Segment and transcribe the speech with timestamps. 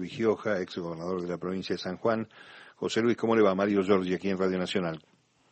[0.00, 2.26] Vigioja, ex gobernador de la provincia de San Juan.
[2.76, 3.54] José Luis, ¿cómo le va?
[3.54, 4.98] Mario Giorgi, aquí en Radio Nacional.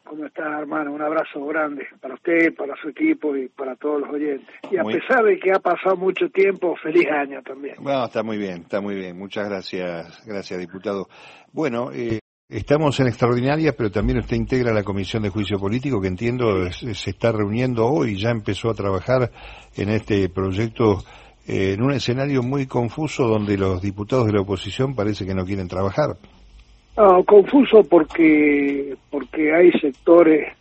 [0.09, 0.93] ¿Cómo está, hermano?
[0.93, 4.49] Un abrazo grande para usted, para su equipo y para todos los oyentes.
[4.71, 7.77] Y a pesar de que ha pasado mucho tiempo, feliz año también.
[7.79, 9.19] Bueno, está muy bien, está muy bien.
[9.19, 11.09] Muchas gracias, gracias, diputado.
[11.53, 16.09] Bueno, eh, estamos en extraordinaria, pero también usted integra la Comisión de Juicio Político, que
[16.09, 19.31] entiendo se está reuniendo hoy, y ya empezó a trabajar
[19.77, 21.01] en este proyecto
[21.49, 25.47] eh, en un escenario muy confuso donde los diputados de la oposición parece que no
[25.47, 26.17] quieren trabajar.
[26.97, 30.53] No, confuso porque, porque hay sectores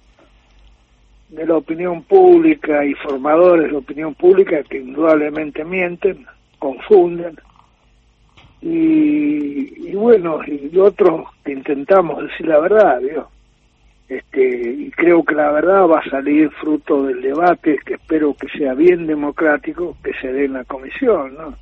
[1.30, 6.26] de la opinión pública y formadores de opinión pública que indudablemente mienten,
[6.58, 7.36] confunden,
[8.62, 13.28] y, y bueno, y otros que intentamos decir la verdad, ¿vio?
[14.10, 18.48] Este, y creo que la verdad va a salir fruto del debate que espero que
[18.58, 21.56] sea bien democrático que se dé en la comisión, ¿no?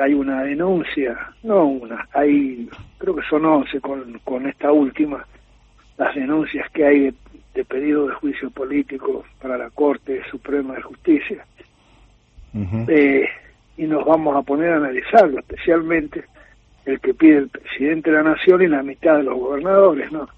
[0.00, 5.24] Hay una denuncia, no una, hay, creo que son 11 con, con esta última,
[5.96, 7.14] las denuncias que hay
[7.54, 11.44] de, pedido de juicio político para la Corte Suprema de Justicia.
[12.88, 13.28] eh,
[13.76, 16.24] y nos vamos a poner a analizarlo, especialmente
[16.86, 20.28] el que pide el presidente de la Nación y la mitad de los gobernadores, ¿no?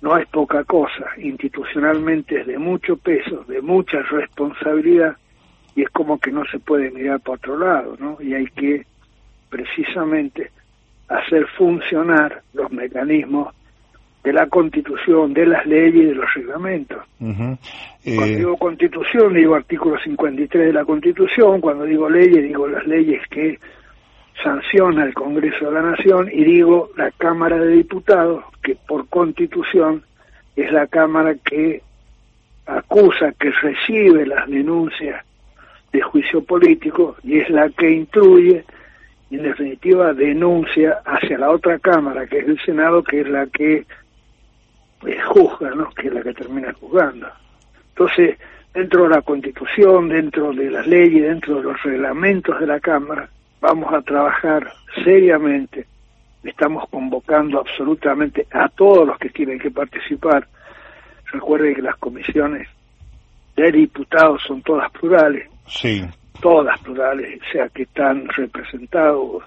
[0.00, 5.16] No es poca cosa, institucionalmente es de mucho peso, de mucha responsabilidad,
[5.74, 8.18] y es como que no se puede mirar para otro lado, ¿no?
[8.20, 8.84] Y hay que
[9.48, 10.50] precisamente
[11.08, 13.54] hacer funcionar los mecanismos
[14.24, 16.98] de la constitución, de las leyes y de los reglamentos.
[17.18, 17.58] Cuando
[18.04, 23.20] eh, digo constitución, digo artículo 53 de la constitución, cuando digo leyes, digo las leyes
[23.28, 23.58] que
[24.42, 30.02] sanciona el Congreso de la Nación y digo la Cámara de Diputados, que por constitución
[30.56, 31.82] es la Cámara que
[32.66, 35.24] acusa, que recibe las denuncias
[35.92, 38.64] de juicio político y es la que instruye
[39.30, 43.84] en definitiva denuncia hacia la otra Cámara, que es el Senado, que es la que
[45.06, 45.90] eh, juzga, ¿no?
[45.90, 47.28] que es la que termina juzgando.
[47.90, 48.38] Entonces,
[48.72, 53.28] dentro de la Constitución, dentro de las leyes, dentro de los reglamentos de la Cámara,
[53.64, 54.70] vamos a trabajar
[55.02, 55.86] seriamente,
[56.42, 60.46] estamos convocando absolutamente a todos los que tienen que participar.
[61.32, 62.68] Recuerde que las comisiones
[63.56, 65.48] de diputados son todas plurales.
[65.66, 66.04] Sí.
[66.42, 69.42] Todas plurales, o sea que están representados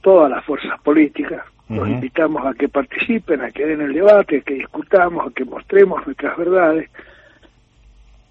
[0.00, 1.44] todas las fuerzas políticas.
[1.68, 5.44] Los invitamos a que participen, a que den el debate, a que discutamos, a que
[5.44, 6.90] mostremos nuestras verdades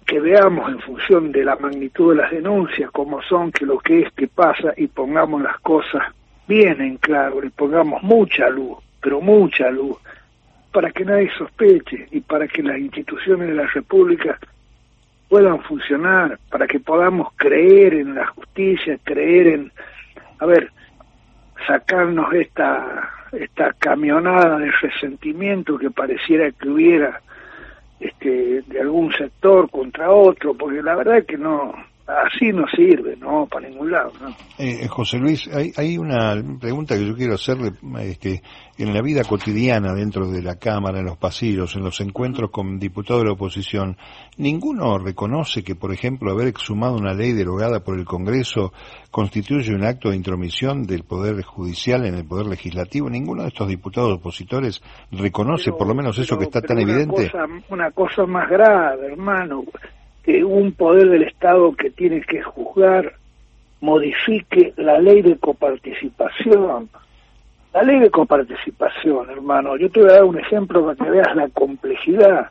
[0.06, 4.00] que veamos en función de la magnitud de las denuncias cómo son, que lo que
[4.00, 6.02] es, pasa y pongamos las cosas
[6.46, 9.96] bien en claro, y pongamos mucha luz, pero mucha luz,
[10.72, 14.38] para que nadie sospeche y para que las instituciones de la República
[15.28, 19.72] puedan funcionar, para que podamos creer en la justicia, creer en,
[20.38, 20.70] a ver,
[21.66, 27.20] sacarnos esta, esta camionada de resentimiento que pareciera que hubiera
[28.02, 31.72] este, de algún sector contra otro, porque la verdad es que no,
[32.06, 34.12] así no sirve, no, para ningún lado.
[34.20, 34.34] ¿no?
[34.58, 38.42] Eh, José Luis, hay, hay una pregunta que yo quiero hacerle, este,
[38.78, 42.78] en la vida cotidiana dentro de la Cámara, en los pasillos, en los encuentros con
[42.78, 43.96] diputados de la oposición,
[44.36, 48.72] ninguno reconoce que, por ejemplo, haber exhumado una ley derogada por el Congreso
[49.10, 53.08] constituye un acto de intromisión del Poder Judicial en el Poder Legislativo.
[53.08, 57.30] Ninguno de estos diputados opositores reconoce por lo menos eso que está tan evidente.
[57.68, 59.64] una cosa más grave, hermano
[60.22, 63.14] que un poder del Estado que tiene que juzgar
[63.80, 66.88] modifique la ley de coparticipación.
[67.74, 71.34] La ley de coparticipación, hermano, yo te voy a dar un ejemplo para que veas
[71.34, 72.50] la complejidad.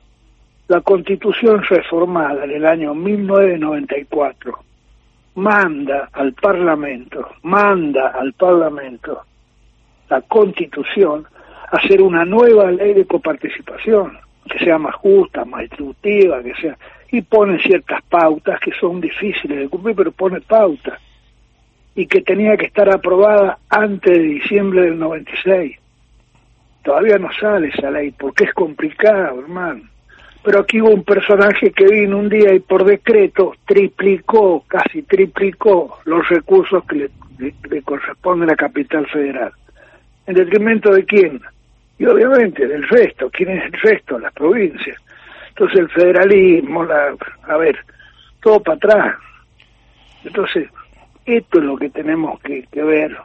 [0.68, 4.60] La constitución reformada en el año 1994
[5.36, 9.22] manda al Parlamento, manda al Parlamento
[10.10, 11.26] la constitución
[11.72, 14.18] hacer una nueva ley de coparticipación,
[14.50, 16.78] que sea más justa, más distributiva, que sea
[17.12, 21.00] y pone ciertas pautas que son difíciles de cumplir, pero pone pautas
[21.94, 25.78] y que tenía que estar aprobada antes de diciembre del 96.
[26.84, 29.84] Todavía no sale esa ley porque es complicado, hermano.
[30.44, 36.00] Pero aquí hubo un personaje que vino un día y por decreto triplicó, casi triplicó
[36.06, 39.52] los recursos que le, le corresponden a la capital federal.
[40.26, 41.42] ¿En detrimento de quién?
[42.00, 43.30] Y obviamente del resto.
[43.30, 44.18] ¿Quién es el resto?
[44.18, 44.98] Las provincias.
[45.52, 47.76] Entonces el federalismo, la, a ver,
[48.42, 49.16] todo para atrás.
[50.24, 50.70] Entonces,
[51.26, 53.16] esto es lo que tenemos que, ver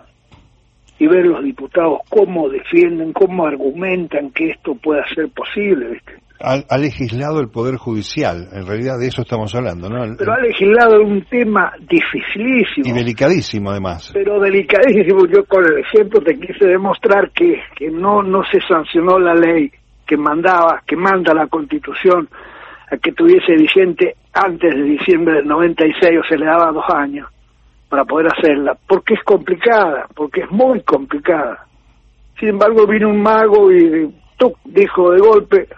[0.99, 6.01] y ver los diputados cómo defienden, cómo argumentan que esto pueda ser posible.
[6.39, 10.05] Ha, legislado el Poder Judicial, en realidad de eso estamos hablando, ¿no?
[10.19, 12.85] Pero ha legislado un tema dificilísimo.
[12.85, 14.11] Y delicadísimo además.
[14.13, 19.19] Pero delicadísimo, yo con el ejemplo te quise demostrar que, que no, no se sancionó
[19.19, 19.71] la ley
[20.07, 22.29] que mandaba, que manda la Constitución
[22.91, 27.29] a que tuviese vigente antes de diciembre del 96 o se le daba dos años
[27.89, 31.67] para poder hacerla, porque es complicada, porque es muy complicada.
[32.39, 34.13] Sin embargo, vino un mago y
[34.65, 35.69] dijo de golpe,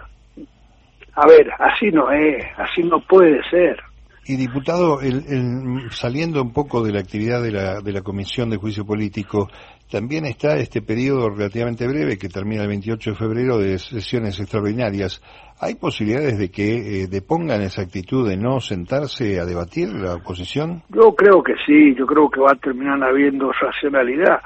[1.15, 3.81] a ver, así no es, así no puede ser.
[4.25, 8.57] Y diputado, el, saliendo un poco de la actividad de la, de la Comisión de
[8.57, 9.49] Juicio Político,
[9.89, 15.21] también está este periodo relativamente breve que termina el 28 de febrero de sesiones extraordinarias.
[15.59, 20.83] ¿Hay posibilidades de que eh, depongan esa actitud de no sentarse a debatir la oposición?
[20.89, 24.41] Yo creo que sí, yo creo que va a terminar habiendo racionalidad.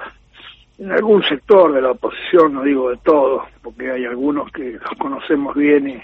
[0.80, 4.98] En algún sector de la oposición, no digo de todos, porque hay algunos que los
[4.98, 6.02] conocemos bien y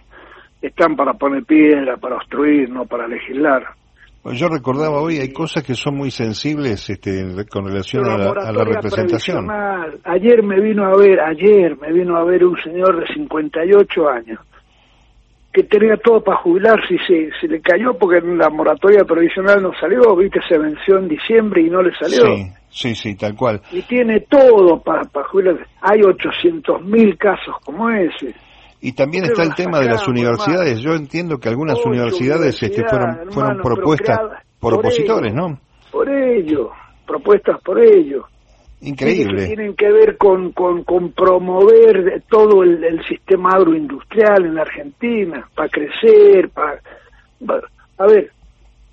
[0.61, 3.63] están para poner piedra, para obstruir, no para legislar.
[4.33, 9.49] yo recordaba hoy, hay cosas que son muy sensibles este, con relación a la, representación.
[10.03, 14.39] Ayer me vino a ver, ayer me vino a ver un señor de 58 años
[15.51, 19.63] que tenía todo para jubilarse y se, se le cayó porque en la moratoria provisional
[19.63, 22.35] no salió, viste, se venció en diciembre y no le salió.
[22.35, 23.59] Sí, sí, sí, tal cual.
[23.71, 25.63] Y tiene todo para, para jubilarse.
[25.81, 28.35] Hay 800 mil casos como ese.
[28.81, 30.79] Y también está el tema de las universidades.
[30.79, 34.19] Yo entiendo que algunas universidades este, fueron, fueron propuestas
[34.59, 35.59] por, opositores, ¿no?
[35.91, 36.71] Por ello,
[37.05, 38.25] propuestas por ello.
[38.81, 39.47] Increíble.
[39.47, 45.69] Tienen que, ver con, con, con promover todo el, sistema agroindustrial en la Argentina, para
[45.69, 46.79] crecer, para...
[47.97, 48.31] A ver,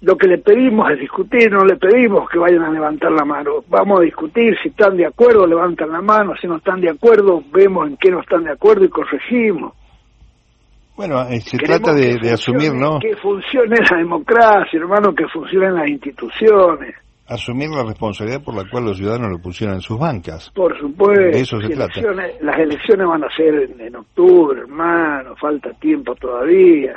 [0.02, 3.64] lo que le pedimos es discutir, no le pedimos que vayan a levantar la mano.
[3.68, 7.42] Vamos a discutir, si están de acuerdo, levantan la mano, si no están de acuerdo,
[7.52, 9.72] vemos en qué no están de acuerdo y corregimos.
[10.96, 12.98] Bueno, eh, se trata de, asumir, ¿no?
[12.98, 16.94] Que funcione la democracia, hermano, que funcionen las instituciones.
[17.28, 20.50] Asumir la responsabilidad por la cual los ciudadanos lo pusieron en sus bancas.
[20.54, 21.22] Por supuesto.
[21.22, 22.00] De eso se trata.
[22.40, 26.94] las elecciones van a ser en octubre, hermano, falta tiempo todavía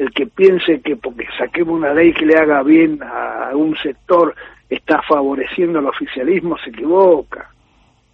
[0.00, 4.34] el que piense que porque saquemos una ley que le haga bien a un sector
[4.70, 7.50] está favoreciendo el oficialismo se equivoca.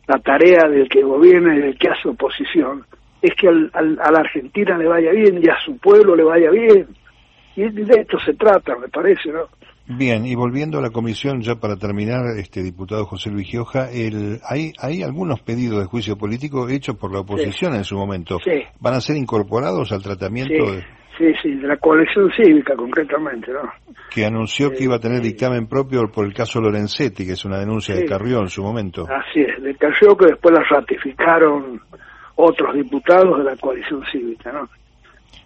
[0.09, 2.85] La tarea del que gobierna y del que hace oposición
[3.23, 6.51] es que al, a la Argentina le vaya bien y a su pueblo le vaya
[6.51, 6.89] bien.
[7.55, 9.43] Y de esto se trata, me parece, ¿no?
[9.87, 14.41] Bien, y volviendo a la comisión, ya para terminar, este diputado José Luis Gioja, el,
[14.45, 18.41] hay, hay algunos pedidos de juicio político hechos por la oposición en su momento.
[18.81, 20.97] ¿Van a ser incorporados al tratamiento de...?
[21.17, 23.73] Sí, sí, de la coalición cívica concretamente, ¿no?
[24.11, 27.59] Que anunció que iba a tener dictamen propio por el caso Lorenzetti, que es una
[27.59, 29.07] denuncia de Carrió en su momento.
[29.09, 31.81] Así es, de Carrió que después la ratificaron
[32.35, 34.69] otros diputados de la coalición cívica, ¿no?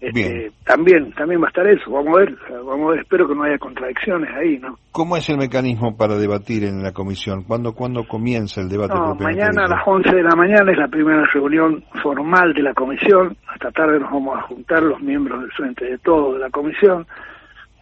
[0.01, 3.35] Este, también, también va a estar eso, vamos a ver, vamos a ver, espero que
[3.35, 4.79] no haya contradicciones ahí, ¿no?
[4.93, 7.45] ¿Cómo es el mecanismo para debatir en la comisión?
[7.45, 8.95] ¿Cuándo, ¿cuándo comienza el debate?
[8.95, 12.73] No, mañana a las 11 de la mañana es la primera reunión formal de la
[12.73, 16.49] comisión, esta tarde nos vamos a juntar los miembros del frente de todo de la
[16.49, 17.07] comisión,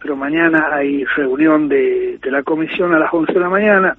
[0.01, 3.97] pero mañana hay reunión de, de la comisión a las 11 de la mañana,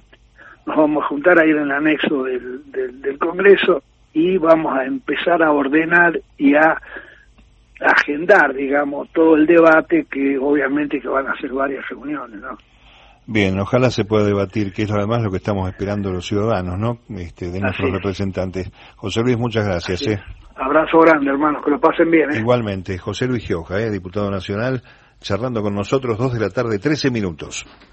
[0.67, 3.81] nos vamos a juntar ahí en el anexo del, del Congreso
[4.13, 6.77] y vamos a empezar a ordenar y a
[7.81, 12.57] agendar, digamos, todo el debate que obviamente que van a ser varias reuniones, ¿no?
[13.27, 16.99] Bien, ojalá se pueda debatir, que es además lo que estamos esperando los ciudadanos, ¿no?
[17.17, 18.71] Este, de nuestros representantes.
[18.95, 20.07] José Luis, muchas gracias.
[20.07, 20.19] ¿eh?
[20.55, 22.31] Abrazo grande, hermanos, que lo pasen bien.
[22.31, 22.39] ¿eh?
[22.39, 23.89] Igualmente, José Luis Gioja, ¿eh?
[23.89, 24.81] diputado nacional,
[25.19, 27.65] charlando con nosotros, dos de la tarde, trece minutos.